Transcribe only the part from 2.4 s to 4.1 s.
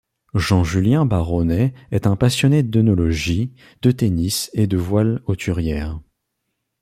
d’œnologie, de